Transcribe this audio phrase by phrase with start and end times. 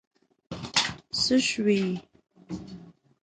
[1.21, 1.81] څه شوي؟